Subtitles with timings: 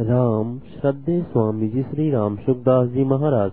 [0.00, 3.52] राम श्रद्धे स्वामी जी श्री राम सुखदास जी महाराज।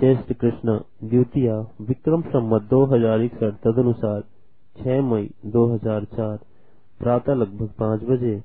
[0.00, 4.20] ज्येष्ठ कृष्ण, द्वितीय विक्रम संवत दो हज़ार इकसठ तद अनुसार
[4.76, 6.38] छह मई 2004
[6.98, 8.42] प्रातः लगभग पाँच बजे,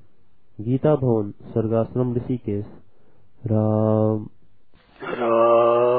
[0.61, 2.65] गीता भवन, स्वर्गाश्रम, ऋषिकेश।
[3.45, 4.27] राम।
[5.03, 5.98] राम।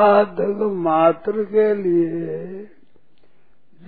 [0.00, 2.64] साधक मात्र के लिए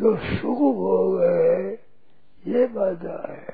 [0.01, 1.73] जो सुख भोग है
[2.47, 3.47] ये बाधा है।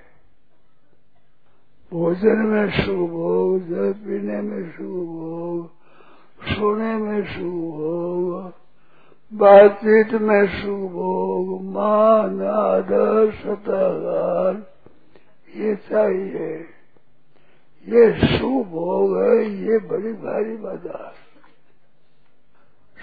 [1.92, 5.70] भोजन में सुख भोग, जल पीने में सुख भोग,
[6.48, 8.52] सोने में सुख भोग,
[9.38, 14.66] बातचीत में सुख भोग, मान, आदर सतागार
[15.56, 16.66] ये चाहिए।
[17.88, 21.27] ये सुख भोग है, ये बड़ी भारी बाधा है।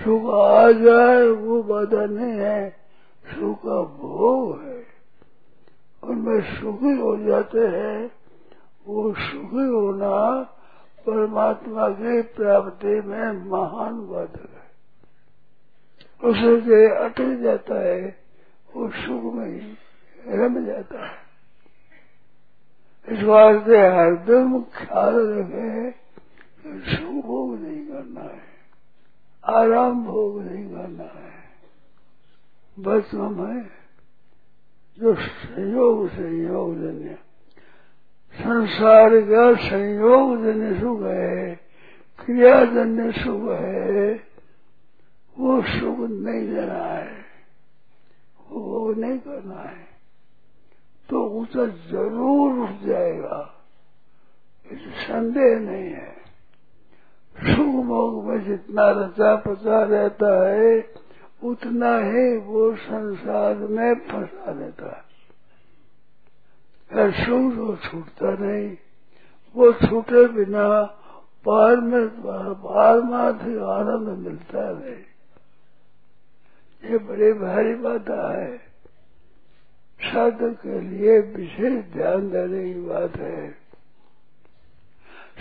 [0.04, 2.70] सुख आ जाए वो बाधा नहीं है।
[3.26, 4.84] सुख का भोग है।
[6.04, 8.12] उनमें सुखी हो जाते हैं।
[8.88, 10.44] वो सुखी होना
[11.06, 14.66] परमात्मा की प्राप्ति में महान बाधक है।
[16.30, 18.20] उसे जो अटक जाता है,
[18.76, 19.78] वो सुख में ही
[20.28, 21.26] रम जाता है।
[23.10, 25.92] इस वास्ते हरदम ख्याल रखे,
[26.96, 28.55] सुख भोग नहीं करना है।
[29.50, 31.36] आराम भोग नहीं करना है।
[32.80, 33.64] बस हमें
[35.00, 37.18] जो संयोग संयोग जन्य
[38.36, 41.56] संसार का संयोग जन्य सुख है
[42.26, 44.14] क्रियाजन्य सुख है,
[45.38, 47.26] वो सुख नहीं लेना है।
[48.52, 49.88] वो भोग नहीं करना है।
[51.10, 53.52] तो उसे ज़रूर उठ जाएगा।
[54.74, 56.05] संदेह नहीं है।
[57.54, 60.94] भोग में जितना रचा पचा रहता है,
[61.44, 65.06] उतना ही वो संसार में फंसा रहता है।
[67.12, 68.78] सुख तो छूटता नहीं।
[69.56, 70.84] वो छूटे बिना
[71.46, 72.10] पार में
[72.54, 75.04] पारमार्थिक आनंद मिलता नहीं।
[76.92, 78.58] ये बड़ी भारी बात है।
[80.02, 83.52] साधक के लिए विशेष ध्यान देने की बात है।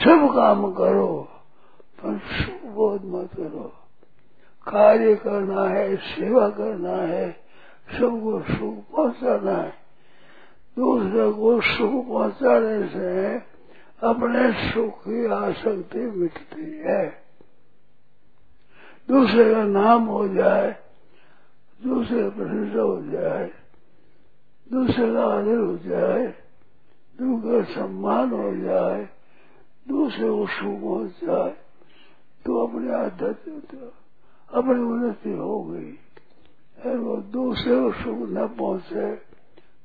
[0.04, 1.28] सब काम करो।
[2.06, 2.14] पर
[2.70, 3.72] बोध मत करो।
[4.68, 7.32] कार्य करना है, सेवा करना है,
[7.92, 9.74] सबको सुख पहुंचाना है।
[10.76, 13.38] दूसरे को सुख पहुँचाने से
[14.02, 17.22] अपने सुख की आसक्ति मिटती है।
[19.08, 20.76] दूसरे का नाम हो जाए,
[21.84, 23.50] दूसरे प्रसिद्ध हो जाए,
[24.72, 26.26] दूसरे का आदर हो जाए,
[27.20, 29.08] दूसरे का सम्मान हो जाए,
[29.88, 31.63] दूसरे को सुख हो जाए
[32.44, 33.92] तो अपने आध्यात्मिक
[34.54, 35.90] अपनी उन्नति हो गई।
[36.84, 39.14] अगर वो दूसरे को सुख न पहुँचे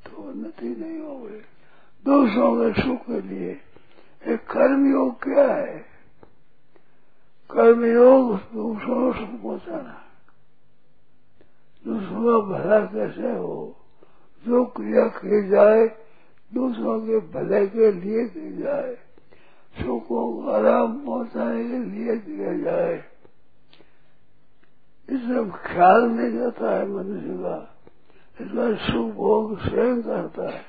[0.06, 1.42] तो उन्नति नहीं हो गई।
[2.06, 3.62] दूसरों के सुख के लिए
[4.28, 5.80] एक कर्मयोग क्या है?
[7.52, 10.02] कर्मयोग दूसरों को सुख पहुंचाना।
[11.88, 13.76] दूसरों का भला कैसे हो?
[14.48, 15.88] जो क्रिया की जाए,
[16.54, 18.98] दूसरों के भले के लिए की जाए।
[19.82, 23.04] सुखों को आराम पहुँचाने के लिए किया जाए।
[25.10, 27.76] इसमें ख्याल नहीं जाता है मनुष्य का।
[28.42, 30.62] इसमें सुख भोग स्वयं करता है।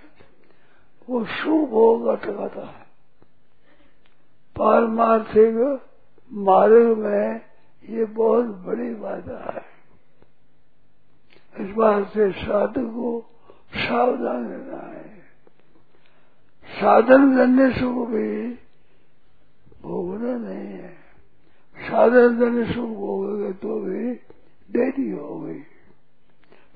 [1.10, 2.86] वो सुख भोग अटकाता है।
[4.58, 5.80] पारमार्थिक
[6.32, 7.40] मार्ग में
[7.88, 9.70] ये बहुत बड़ी बाधा है।
[11.60, 13.26] इस बात से साधु को
[13.74, 15.20] सावधान रहना है।
[16.80, 18.58] साधन करने सुख भी
[19.82, 20.92] भोगना नहीं है।
[21.76, 24.02] साधन करने सुख भोगेंगे तो भी
[24.68, 25.60] देरी हो गई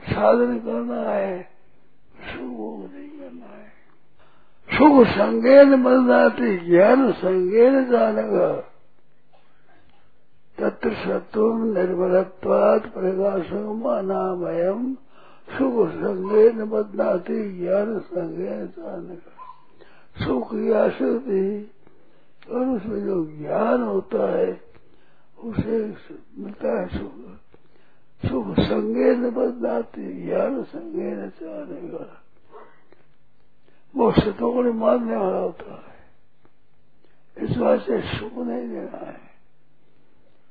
[0.04, 1.42] साधन करना है,
[2.24, 3.68] सुख भोग नहीं करना है।
[4.68, 8.50] सुख संगेन बदलाती ज्ञान संगेन जानेगा
[10.58, 14.82] तत्र सत्व निर्मलत्वात प्रकाशमानामयम
[15.48, 19.32] सुख संगेन बदलाती ज्ञान संगेन जानेगा
[20.16, 21.44] सुख की आसक्ति
[22.50, 24.60] और उसमें जो ज्ञान होता है,
[25.38, 25.96] उसे
[26.38, 27.12] मिलता है सुख।
[28.30, 32.22] सुख संगे न बदलाती ज्ञान संगे न चाहेगा
[33.96, 35.94] वो सतोगुण मानने वाला होता है।
[37.44, 39.20] इस बात से सुख नहीं देना है।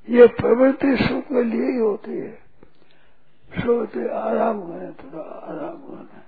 [0.09, 2.31] ये प्रवृत्ति सुख के लिए ही होती है।
[3.59, 6.23] सोते आराम करें, थोड़ा आराम करें।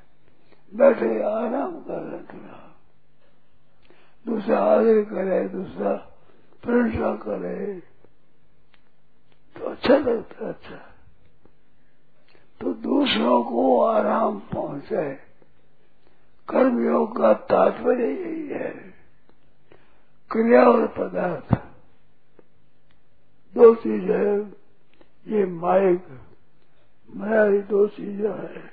[0.76, 2.65] बैठे आराम करें, थोड़ा
[4.36, 5.94] दूसरा आदर करे, दूसरा
[6.64, 7.80] प्रशंसा करे
[9.56, 10.76] तो अच्छा लगता है अच्छा।
[12.62, 15.14] तो दूसरों को आराम पहुँचे
[16.50, 18.72] कर्मयोग का तात्पर्य यही है,
[20.32, 21.56] क्रिया और पदार्थ।
[23.56, 24.40] दो चीज़ है,
[25.28, 26.08] ये माइक
[27.16, 28.64] माया दो चीज़ें है।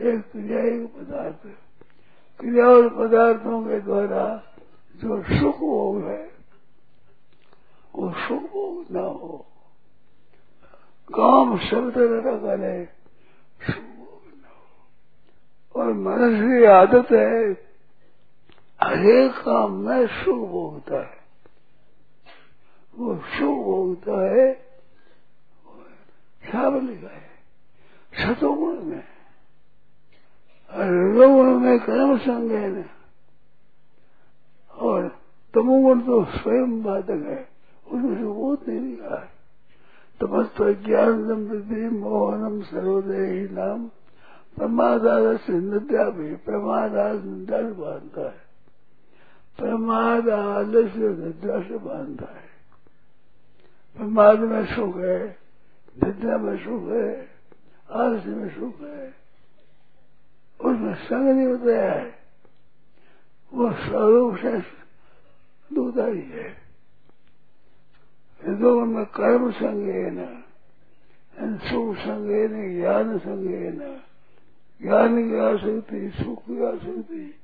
[0.00, 1.46] एक क्रिया, एक पदार्थ।
[2.40, 4.49] क्रिया और पदार्थों के द्वारा
[5.00, 6.30] जो सुख भोग है,
[7.94, 9.46] वो सुख भोग न हो।
[11.14, 12.84] काम शब्द न करे
[13.66, 17.52] सुख भोग न हो। और मनुष्य की आदत है
[18.82, 21.20] हरेक काम में सुख भोगता है।
[22.94, 24.54] वो सुख भोगता है
[26.44, 27.30] सावल लिखा है,
[28.12, 29.04] सतोगुण में।
[30.74, 32.84] रजोगुण में कर्म संज्ञान
[34.80, 35.08] और
[35.54, 37.48] तमोगुण तो स्वयं बाधक है,
[37.86, 39.40] उसमें से बहुत नहीं है।
[40.20, 43.90] तमस्त ज्ञानम विधि मोहनम सर्वदेही नाम।
[44.56, 48.50] प्रमादार से निद्रा भी प्रमादार निद्रा से बांधता है।
[49.58, 52.50] प्रमाद आलस्य निद्रा से बांधता है।
[53.96, 55.38] प्रमाद में सुख है
[56.04, 57.28] निद्रा में सुख है
[57.92, 59.14] आलस्य में सुख है।
[60.60, 62.19] उसमें संग नहीं होता है।
[63.54, 64.58] वो स्वरूप से
[65.74, 66.50] दूधा ही है।
[68.44, 70.42] तो में कर्म संगे न
[71.40, 74.02] सुख संगे न, ज्ञान संगे न।
[74.82, 77.34] ज्ञान की आसक्ति, सुख की आसक्ति,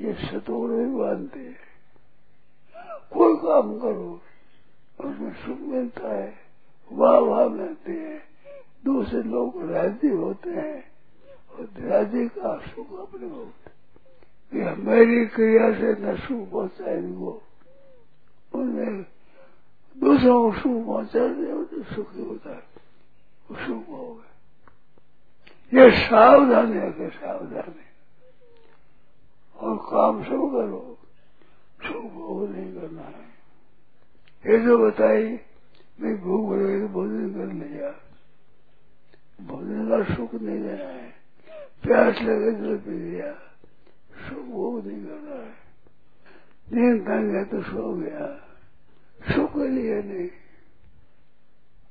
[0.00, 1.56] ये सतोड़ भी बांधते हैं।
[3.12, 4.20] कोई काम करो,
[5.00, 6.34] उसमें सुख मिलता है,
[6.92, 8.22] वाह वाह मिलती है।
[8.84, 10.84] दूसरे लोग राज़ी होते हैं,
[11.50, 13.70] और राज़ी का सुख अपने होते
[14.54, 17.42] ये मेरी क्रिया से न सुख पहुँचा इनको
[18.54, 19.02] उनमें
[19.98, 22.62] दूसरों को सुख पहुँचा दे सुखी होता। है
[23.50, 24.26] वो सुख हो गए।
[25.78, 27.82] ये सावधानी है कि सावधानी
[29.56, 30.98] और काम सब करो।
[31.86, 33.26] सुख भोग नहीं करना है।
[34.46, 35.40] ये जो बताई,
[36.00, 37.90] मैं भूख लगे तो भोजन कर लिया।
[39.40, 41.14] भोजन का सुख नहीं देना है।
[41.82, 43.34] प्यास लगे तो पी लिया।
[44.26, 45.54] सुख भोग नहीं करना है
[46.68, 48.26] नींद तंग है तो सो गया
[49.20, 50.28] सुख लिए नहीं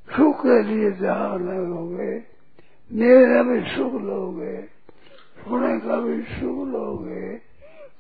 [0.08, 2.14] सुख के लिए जहाँ लोगे
[2.92, 4.56] नींद में सुख लोगे
[5.38, 7.24] सोने का भी सुख लोगे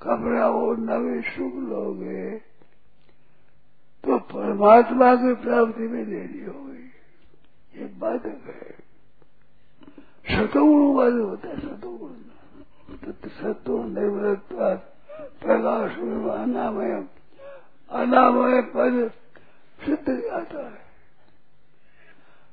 [0.02, 2.30] कपड़ा ओढ़ना भी सुख लोगे
[4.04, 8.74] तो परमात्मा की प्राप्ति में देरी होगी ये बाधक है
[10.28, 12.14] सतोगुण वाले होता है सतोगुण
[13.06, 13.78] तो सतो
[15.40, 15.98] प्रकाश
[16.34, 16.94] अनामय
[17.92, 18.96] अनामय पद
[19.80, 20.84] सिद्ध जाता है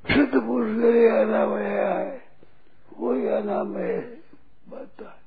[0.05, 2.21] सिद्ध पुरुष के लिए अनामय है
[2.93, 3.97] वही अनामय
[4.69, 5.21] बनता है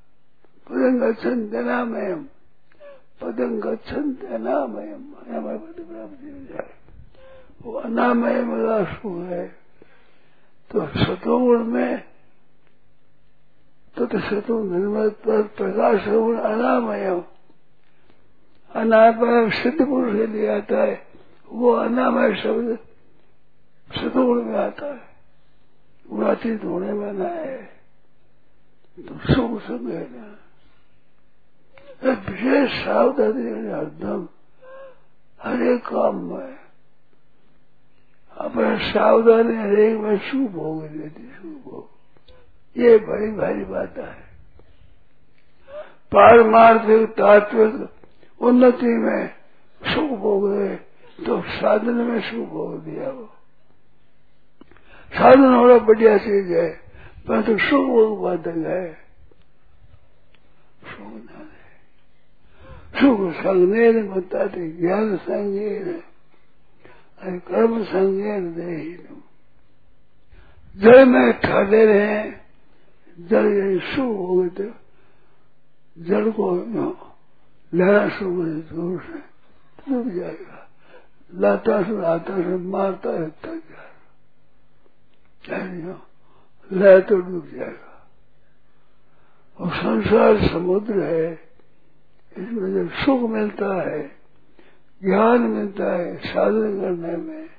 [0.68, 2.24] पदं गच्छन्ति अनामयम
[3.22, 6.74] पदं गच्छन्ति अनामयम अनामय पद प्राप्ति हो जाए
[7.63, 8.80] वो अनामय वाला
[9.27, 9.45] है
[10.72, 12.14] तो सतोगुण में
[13.97, 15.09] तो सतो निर्मल
[15.45, 17.23] प्रकाश गुण अनामय
[18.75, 21.07] अनामय सिद्ध पुरुष के लिए आता है।
[21.49, 22.79] वो अनामय शब्द
[23.95, 25.01] सतोगुण में आता है।
[26.09, 27.57] गुणातीत होने न है।
[28.99, 30.39] तो सुख सब है ना।
[32.09, 34.27] विशेष सावधानी हरदम
[35.41, 36.57] हरेक काम में
[38.37, 41.89] अपने सावधानी हरेक में शुभ हो गई शुभ हो।
[42.75, 44.13] ये बड़ी भारी बात है।
[46.12, 49.27] पारमार्थिक तात्विक उन्नति में
[49.82, 50.75] सुख भोग गए
[51.25, 53.25] तो साधन में सुख भोग दिया वो।
[55.13, 56.70] साधन होना बढ़िया चीज़ है,
[57.27, 59.05] परंतु सुख भोग बाधक है।
[62.96, 66.01] सुख संज्ञेन बताते, ज्ञान संज्ञेन
[67.41, 68.75] कर्म संज्ञेन दे
[70.75, 72.44] जल में ठहरे रहे
[73.19, 74.69] जल यही सुख हो गए थे।
[75.98, 76.55] जल को
[77.74, 78.34] लहरा सुख
[78.74, 79.19] ज़ोर से
[79.89, 80.69] डूब जाएगा।
[81.34, 83.62] लाता से आता से मारता है, थक
[85.50, 86.01] जाएगा।
[86.72, 88.07] लह तो डूब जाएगा।
[89.60, 91.34] और संसार समुद्र है,
[92.38, 94.01] इसमें जब सुख मिलता है,
[95.03, 97.50] ज्ञान मिलता है, साधन करने में,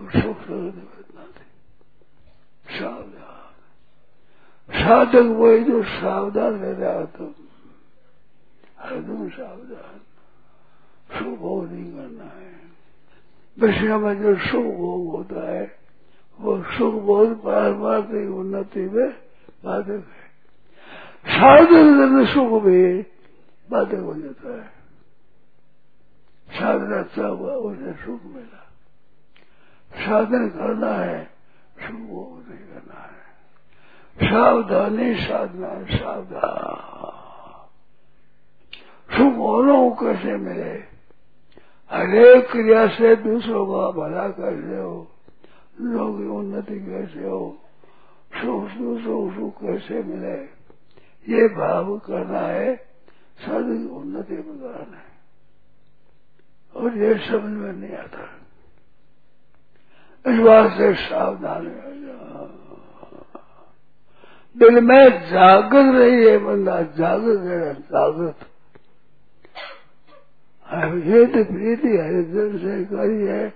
[0.00, 1.48] और सुख निवेदना थी
[2.78, 3.27] सावधान।
[4.68, 7.32] साधक वही जो सावधान रह रहा तुम
[8.80, 10.00] हरदम सावधान
[11.10, 12.56] सुख भोग नहीं करना है
[13.56, 15.64] विषय में जो भोग होता है
[16.38, 19.10] वो सुख भोग पारमार्थिक उन्नति में
[19.64, 20.26] बाधक है
[21.30, 22.82] साधन सुख भी
[23.68, 24.76] बाधक हो जाता है
[26.48, 28.64] साधना अच्छा हुआ उसे सुख मिला
[29.90, 31.22] साधन करना है
[31.78, 33.27] सुख नहीं करना है
[34.22, 36.88] सावधानी साधना सावधान।
[39.16, 40.98] सुख होना कैसे मिले?
[41.90, 45.10] हरेक क्रिया से दूसरों का भला कैसे हो।
[45.80, 47.58] की उन्नति कैसे हो?
[48.34, 50.58] सुख दूसरों सुख कैसे मिले?
[51.34, 52.76] ये भाव करना है,
[53.38, 55.08] साधु उन्नति में करना है।
[56.76, 58.24] और ये समझ में नहीं आता।
[60.32, 61.66] इस बात से सावधान
[64.56, 68.36] दिल में जागृत रही है बंदा जागृत है जागृत
[71.26, 73.48] तो प्रीति हरिजन से करी है,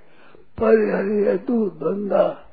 [0.58, 2.46] पर हरि है तू बंदा।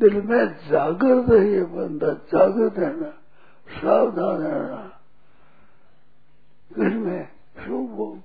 [0.00, 3.10] दिल में जागृत रही है बंदा जागृत है ना
[3.68, 4.92] सावधान रहना।
[6.96, 8.22] में सुख भोग।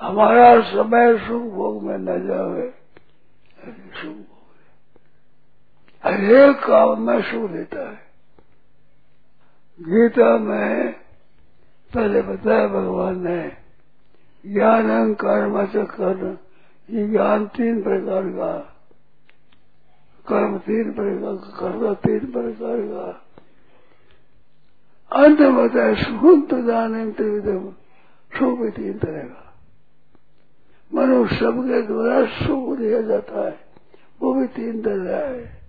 [0.00, 2.74] हमारा समय सुख भोग में न जावे
[4.02, 4.46] सुख भोग।
[6.04, 8.07] हरेक काम में सुख देता है।
[9.80, 10.92] गीता में
[11.94, 13.52] पहले बताया भगवान ने
[14.46, 15.14] ज्ञान
[15.66, 16.38] से कर्म
[16.90, 18.58] ये ज्ञान तीन प्रकार का,
[20.28, 23.06] कर्म तीन प्रकार का, कर्म तीन प्रकार का।
[25.12, 27.72] अंत बताया सुख प्रदान त्रिविधम
[28.38, 29.54] सुख भी तीन तरह का।
[30.94, 33.60] मनुष्य सबके द्वारा सुख दिया जाता है,
[34.20, 35.67] वो भी तीन तरह है।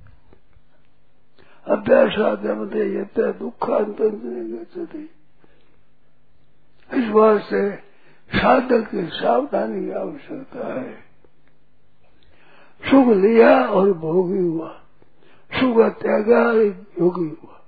[1.69, 5.09] अभ्यास आद्यमते ये दुखांत गति
[6.93, 7.75] इस बात से
[8.37, 10.93] साधक की सावधानी की आवश्यकता है।
[12.85, 14.81] सुख लिया और भोगी हुआ।
[15.53, 17.61] सुख त्यागा योगी हुआ।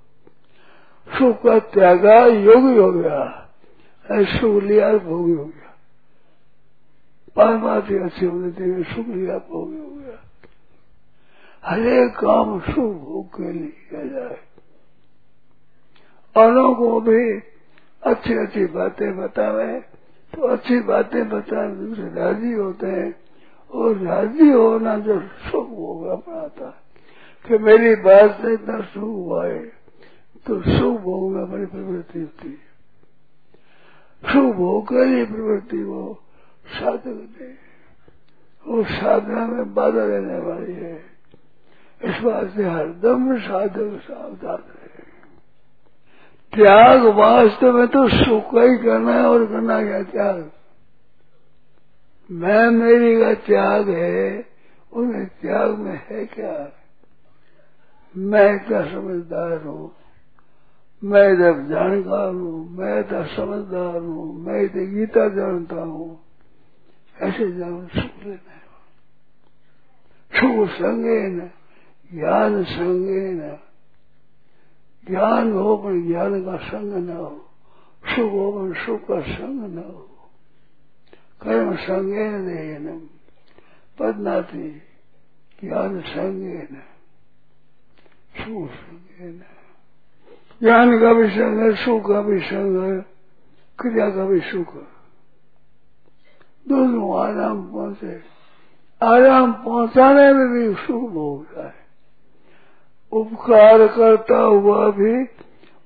[1.18, 3.38] सुख का त्यागा योगी हो गया।
[4.12, 5.62] सुख लिया भोगी हो गया।
[7.36, 10.11] परमात्मा अच्छी उन्नति में सुख लिया, भोगी हो गया।
[11.64, 14.38] हरेक काम शुभ के लिए किया जाए।
[16.36, 17.40] औरों को भी
[18.02, 19.80] अच्छी अच्छी बातें बतावे
[20.34, 23.14] तो अच्छी बातें बताए दूसरे राज़ी होते हैं।
[23.70, 26.82] और राज़ी होना जो सुख होगा बनाता है।
[27.46, 29.72] कि मेरी बात से इतना सुख हुआ है
[30.46, 32.72] तो शुभ भोग में प्रवृत्ति होती है।
[34.32, 36.18] सुख भोग के लिए प्रवृत्ति वो
[36.66, 37.54] साधक ने
[38.66, 41.11] वो साधना में बाधा रहने वाली है।
[42.04, 42.16] इस
[42.56, 45.02] से हरदम साधक सावधान रहे।
[46.52, 50.50] त्याग वास्तव में तो सुख ही करना है और करना क्या त्याग?
[52.30, 54.46] मैं मेरी का त्याग है,
[54.92, 56.72] उन्हें त्याग में है क्या?
[58.16, 59.92] मैं क्या समझदार हूँ?
[61.04, 66.20] मैं जब जानकार हूँ, मैं तो समझदार हूँ, मैं तो गीता जानता हूँ।
[67.22, 68.52] ऐसे जान सुख लेना
[70.32, 71.50] सुख संगे न
[72.14, 73.58] ज्ञान संगे न।
[75.08, 77.50] ज्ञान हो पर ज्ञान का संग न हो।
[78.04, 80.08] सुख हो पर सुख का संग न हो।
[81.42, 82.30] कर्म संगे
[82.78, 83.08] न
[83.98, 84.70] पदनाथी
[85.64, 86.82] ज्ञान संगे न।
[88.38, 89.42] सुख संगे न।
[90.62, 93.06] ज्ञान का भी संग है, सुख का भी संग है,
[93.78, 94.74] क्रिया का भी सुख
[96.68, 98.20] दोनों आराम पहुँचे।
[99.02, 101.81] आराम पहुँचाने में भी सुख भोगता है
[103.12, 105.12] उपकार करता हुआ भी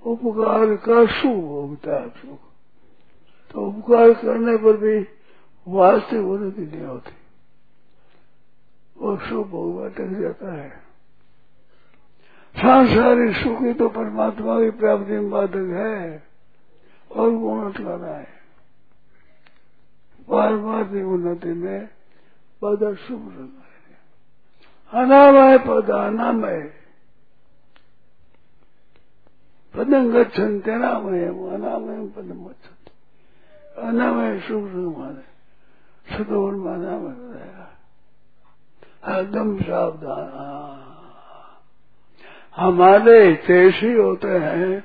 [0.07, 2.39] उपकार का सुख भोगता है सुख
[3.51, 4.99] तो उपकार करने पर भी
[5.67, 7.13] वास्तविक उन्नति नहीं होती।
[8.97, 10.69] वो सुख भोग अटक जाता है।
[12.55, 16.23] सांसारिक सुख ही तो परमात्मा की प्राप्ति में बाधक है
[17.11, 18.29] और गुण अटकाना है।
[20.29, 21.89] पारमार्थिक उन्नति में
[22.63, 26.73] बाधा शुभ रंग है। अनामय पद अनामय
[29.77, 32.91] पदम गच्छन्ते नामय अनामय पदम गच्छन्ते
[33.83, 35.25] अनामय रंग माने
[36.99, 37.69] में रहेगा
[39.05, 40.85] हरदम सावधान
[42.57, 44.83] हमारे जैसे होते हैं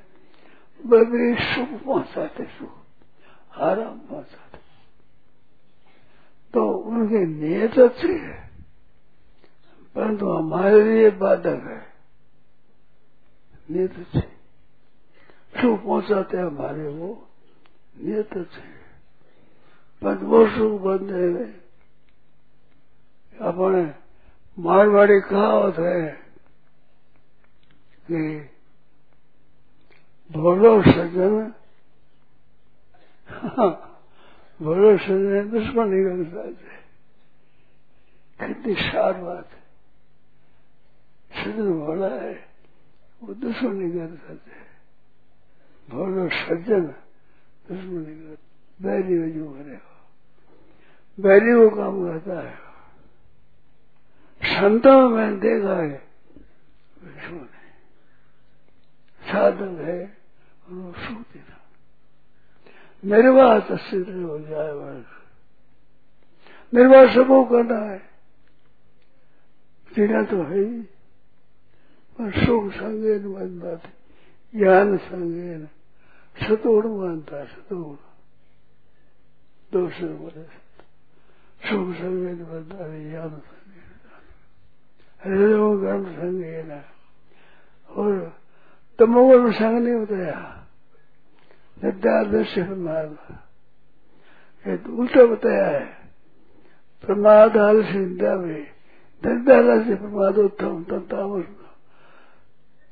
[1.05, 4.59] भी सुख पहुंचाते सुख आराम पहुंचाते
[6.53, 8.39] तो उनकी नियत अच्छी है
[9.95, 11.79] परंतु हमारे लिए बाधक है
[13.69, 14.30] नियत से
[15.57, 17.27] सुख पहुंचाते हमारे, वो
[17.97, 18.33] नियत
[20.01, 21.61] पर वो सुख जाए
[23.41, 23.83] अपने
[24.63, 26.07] मारवाड़ी कहावत है
[28.07, 28.49] कि
[30.31, 31.53] भोलो सज्जन
[34.61, 36.71] भोलो सज्जन दुश्मन नहीं सकते।
[38.47, 39.61] कितनी सार बात है।
[41.43, 42.49] सज्जन भोला है,
[43.23, 44.70] वो दुश्मन नहीं कर सकते।
[45.91, 46.83] भोलो सज्जन
[47.65, 48.03] दुश्मन
[48.79, 49.93] बैरी वज़ू करेगा
[51.17, 52.55] बैरी वो काम करता है
[54.41, 56.01] संतों में देखा है
[56.97, 57.67] विष्णु ने
[59.21, 59.99] साधन है
[63.03, 64.71] सुख पास सिद्ध हो जाए
[66.73, 67.99] मेरे पास सबको करना है
[69.91, 70.81] जीना तो है ही
[72.19, 73.91] पर सुख संगेन बन बात
[74.53, 75.67] ज्ञान संगेन
[76.41, 77.97] सतोड़ मानता सतोड़
[79.71, 80.43] दोष बोले
[81.61, 83.89] सुख संगेन बनता है ज्ञान संगेन
[85.21, 86.71] हृदय कर्म संगेन
[87.89, 88.11] और
[88.99, 90.57] तमोगुण संग नहीं होता यहाँ
[91.77, 93.17] नित्यादृश्य प्रमाद
[94.65, 95.85] ये तो उल्टा बताया है
[97.03, 98.61] प्रमाद आलस्य निंदा में
[99.23, 101.45] निंदालस्य प्रमाद उत्तम तामस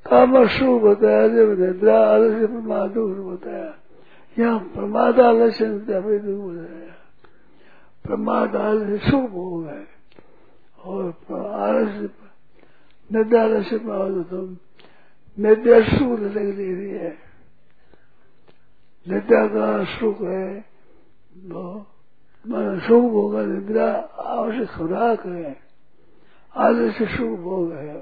[0.05, 3.67] तामस बताया जब निद्रा आलस्य प्रमाद बताया
[4.37, 6.95] यहाँ प्रमाद आलस्य निंदा में बताया
[8.05, 9.85] प्रमाद आलस्य शुभ हो गए
[10.85, 11.03] और
[11.59, 12.09] आलस्य
[13.09, 14.57] निद्रालस्य प्रमाद उत्तम
[15.37, 17.17] निद्रा सुख लग रही है
[19.05, 20.45] निद्रा का सुख है
[22.45, 23.87] मन सुख होगा निद्रा
[24.29, 25.57] आवश्यक खुराक है
[26.55, 27.05] आलस्य
[27.37, 27.97] भोग है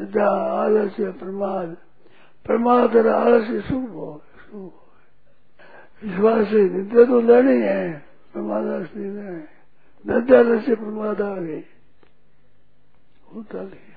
[0.00, 1.76] निद्रा आलस्य प्रमाद
[2.44, 4.22] प्रमाद और आलस्य सुख भोग
[6.04, 9.48] इस से निद्रा तो लड़ी है प्रमाद है।
[10.06, 11.64] निद्रा आलस्य प्रमाद आ गई।
[13.34, 13.96] होता लिया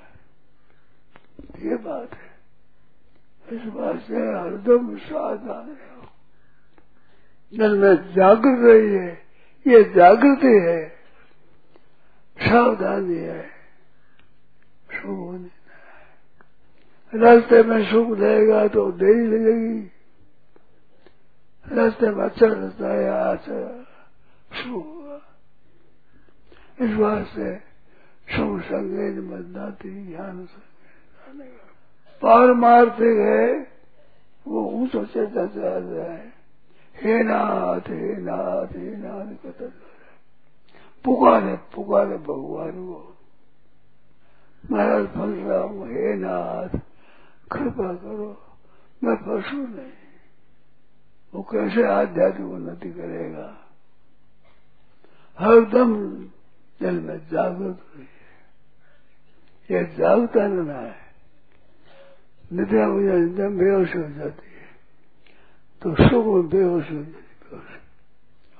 [1.69, 2.29] ये बात है।
[3.57, 6.07] इस बात से हरदम सावधान रहो
[7.53, 9.21] जल में जागृत रही है,
[9.67, 10.89] ये जागृति है।
[12.39, 13.49] सावधानी है।
[14.91, 15.58] सुख होने।
[17.13, 19.79] रास्ते में सुख देगा तो देरी लगेगी।
[21.65, 23.45] रास्ते में अच्छा रास्ता है आज
[24.55, 25.19] सुख होगा।
[26.79, 26.91] इस
[27.27, 27.55] से
[28.27, 31.47] सुख संगेज मदनाती ज्ञान संगेज
[32.21, 33.45] पारमार्थिक है,
[34.45, 36.33] वो ऊंचो चलता चला रहा है।
[36.95, 39.65] हे नाथ हे नाथ हे नाथ कहता
[41.05, 43.15] पुकारे पुकारे भगवान को।
[44.63, 46.77] महाराज फंस रहा हूँ, हे नाथ
[47.51, 48.57] कृपा करो,
[49.03, 49.91] मैं पशु नहीं।
[51.33, 53.65] वो कैसे आध्यात्मिक उन्नति करेगा?
[55.39, 56.23] हरदम
[56.81, 58.19] जल में जागृत हुई है
[59.71, 60.95] ये जागता रहना है
[62.53, 64.67] निद्रा मुझे निद्रा बेहोश हो जाती है।
[65.81, 67.79] तो सुख में बेहोश हो जाती बेहोश।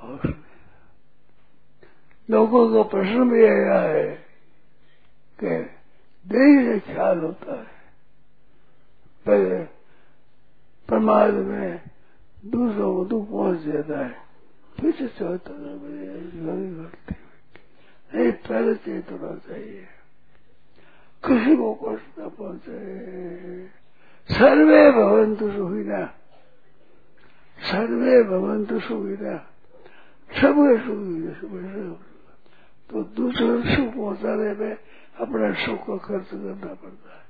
[0.04, 0.36] होश
[2.30, 4.25] लोगों का प्रश्न भी आया है
[5.39, 5.60] कि
[6.28, 7.79] देह ख्याल होता है।
[9.30, 9.63] पहले
[10.88, 11.82] प्रमाद में
[12.46, 14.15] दूसरों को दुख पहुँच जाता है।
[14.80, 15.54] फिर से चौथा
[18.13, 19.88] नहीं, पहले चेतना चाहिए।
[21.26, 22.80] किसी को कष्ट न पहुँचे
[24.32, 26.06] सर्वे भवंतु सुखिना।
[27.60, 29.38] सर्वे भवंतु सुखिना।
[30.42, 31.30] सबके सुखी
[32.89, 34.78] तो दूसरे सुख पहुँचाने में
[35.20, 37.29] अपना सुख का खर्च करना पड़ता है।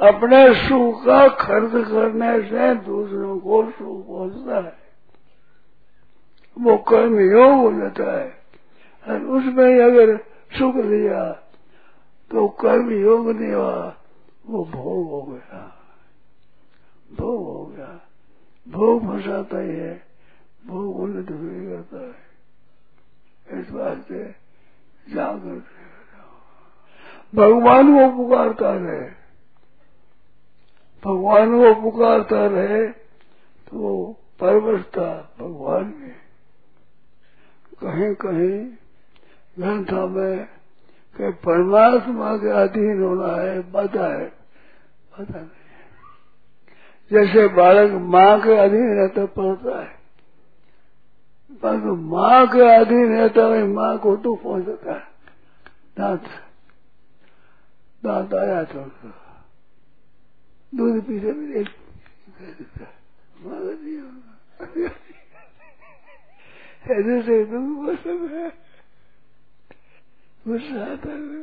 [0.00, 4.76] अपने सुख का खर्च करने से दूसरों को सुख पहुँचता है।
[6.58, 8.38] वो कर्म योग हो जाता है।
[9.08, 10.16] और उसमें अगर
[10.58, 11.32] सुख लिया
[12.30, 13.96] तो कर्म योग नहीं हुआ
[14.46, 15.78] वो भोग हो गया।
[17.20, 18.00] भोग हो गया।
[18.68, 20.02] भोग फंसाता ही है।
[20.66, 22.28] भोग उन्नत हुई करता है।
[23.60, 24.34] इस बात से
[25.14, 25.64] जागृत
[27.34, 29.27] भगवान को पुकारता रहे
[31.02, 32.86] भगवान को पुकारता रहे
[33.66, 33.90] तो वो
[34.40, 35.08] परवशता
[35.40, 36.14] भगवान में।
[37.82, 38.58] कहीं कहीं
[39.56, 40.44] ग्रंथों में
[41.16, 44.26] कि परमात्मा के अधीन होना है पता है
[45.12, 45.66] पता नहीं
[47.10, 49.96] जैसे बालक माँ के अधीन रहता पड़ता है।
[51.62, 55.06] परंतु माँ के अधीन रहता है माँ को दुख पहुँचता है।
[55.98, 56.24] दांत
[58.02, 58.80] दांत आया तो
[60.74, 61.68] दूध पीते भी एक
[66.90, 67.44] ऐसे से
[70.46, 71.42] गुस्सा आता है।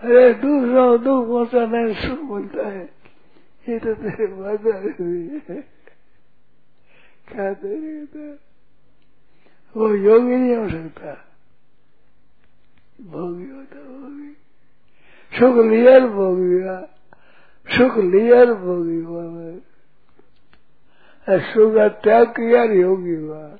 [0.00, 2.84] अरे दूसरा दुख पहुँचा नहीं सुख बोलता है।
[3.68, 5.60] ये तो तेरे बाधा नहीं है।
[7.28, 8.32] क्या तेरे
[9.76, 11.12] वो योगी नहीं हो सकता।
[13.00, 14.32] भोगी होता भोगी।
[15.32, 16.78] सुख लिया भोगी हुआ
[17.70, 19.24] सुख लिया भोगी हुआ
[21.28, 23.56] सुख त्याग किया योगी हुआ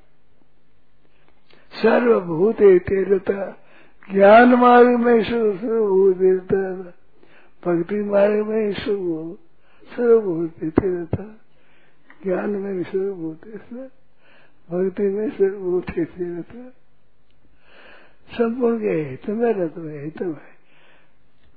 [1.83, 3.57] सर्वभूत तेरता
[4.12, 6.53] ज्ञान मार्ग में सुख, सर्वभूत
[7.64, 9.38] भक्ति मार्ग में सुख,
[9.96, 11.25] सर्वभूत तेरता
[12.25, 13.40] ज्ञान में सर्वभूत
[14.70, 16.68] भक्ति में सर्वभूत तेरता
[18.37, 20.49] संपूर्ण के हित में में हित में,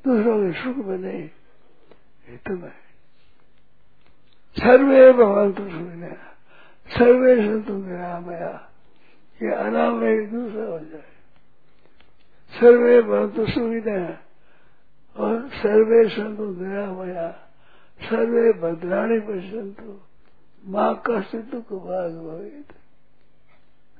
[0.05, 1.29] दूसरों के सुख में नहीं।
[2.27, 2.71] हित में
[4.57, 6.15] सर्वे भगवंतु सुविधा
[6.89, 8.51] सर्वे संतु निरामया
[9.41, 11.11] ये अनाम में दूसरा हो जाए।
[12.51, 13.99] सर्वे भगवंतु सुविधा
[15.15, 17.29] और सर्वे संतु निरामया
[17.99, 19.99] सर्वे भद्राणी पश्यंतु
[20.63, 22.73] माँ कष्ट दुख भाग भवित।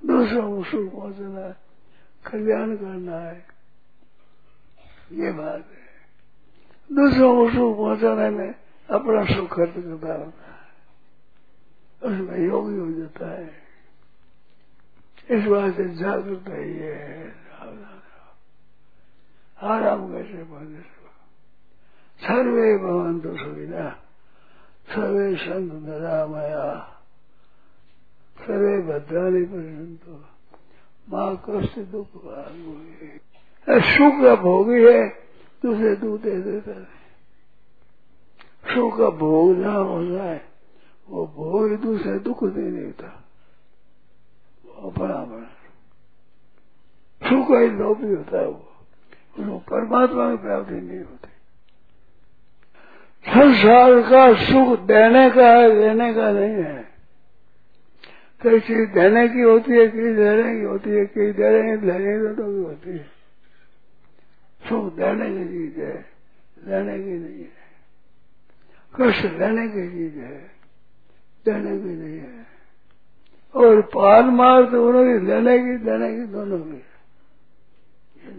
[0.02, 1.56] दूसरों को सुख पहुँचना है
[2.26, 3.36] कल्याण करना है
[5.12, 5.83] ये बात है
[6.90, 8.50] दूसरों को सुख पहुँचाने में
[8.90, 10.62] अपना सुख खर्च करता होता है
[12.02, 13.52] उसमें योगी हो जाता है
[15.30, 16.94] इस बात से जागृत है ये
[19.58, 20.82] आराम कैसे पहले
[22.22, 22.68] सर्वे
[23.22, 23.90] तो सुविधा
[24.88, 26.66] सर्वे संत निरामया
[28.38, 30.06] सर्वे भद्राणी पर्यंत
[31.08, 35.23] माँ कष्ट दुख भाग सुख का भोगी है
[35.66, 37.04] दूसरे तू दे देता है
[38.76, 40.42] सुख का भोग ना हो जाए,
[41.10, 43.24] वो भोग दूसरे दुख दे देता।
[44.76, 45.46] वो बराबर।
[47.30, 48.70] सुख का ही लोभी होता है वो।
[49.40, 51.30] उसको परमात्मा की प्राप्ति नहीं होती।
[53.28, 56.88] संसार का सुख देने का है, लेने का नहीं है।
[58.42, 62.36] कई चीज़ देने की होती है, कई देने की होती है, कई देने, लेने की
[62.36, 63.13] तो होती है।
[64.74, 66.06] सुख देने की चीज़ है
[66.66, 67.64] लेने की नहीं है।
[68.94, 70.52] कष्ट लेने की चीज़ है
[71.46, 72.46] देने की नहीं है।
[73.56, 76.84] और पार मार तो उन्होंने लेने की देने की दोनों की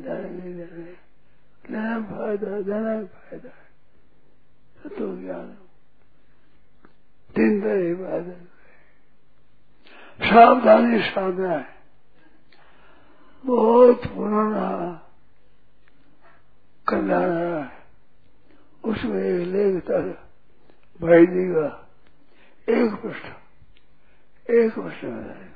[0.03, 0.92] लेने की देने
[1.70, 5.57] लेना फ़ायदा देना भी फ़ायदा। है तो ज्ञान
[7.37, 8.49] दिन भर इबादत
[10.20, 11.75] सावधानी साधना है।
[13.47, 15.01] बहुत पुराना
[16.87, 17.70] कल्याण है।
[18.85, 19.99] उसमें एक लेख था,
[21.01, 21.66] भाई जी का
[22.68, 23.31] एक प्रश्न
[24.55, 25.53] एक प्रश्न में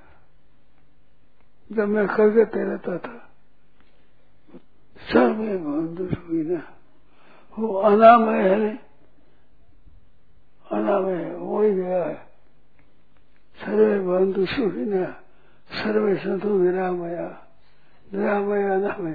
[1.70, 3.16] जब मैं करते रहता था
[5.12, 5.56] सब में
[6.18, 6.60] हुई ना,
[7.58, 8.70] वो अनामय है
[10.66, 12.16] अनामय वो ही गया है।
[13.58, 15.04] सर्वे बंधु सुखी न
[15.70, 17.28] सर्वे संतु निरामया
[18.14, 19.14] निरामया नामय